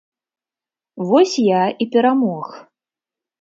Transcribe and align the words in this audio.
Вось 1.09 1.35
я 1.41 1.59
і 1.85 1.87
перамог. 1.97 2.49